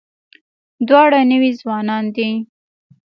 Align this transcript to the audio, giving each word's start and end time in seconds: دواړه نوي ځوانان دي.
دواړه 0.87 1.19
نوي 1.31 1.51
ځوانان 1.61 2.05
دي. 2.15 2.31